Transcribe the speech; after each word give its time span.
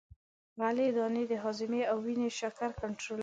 غلې 0.59 0.87
دانې 0.97 1.23
د 1.31 1.33
هاضمې 1.43 1.81
او 1.91 1.97
وینې 2.05 2.29
شکر 2.39 2.69
کنترولوي. 2.81 3.19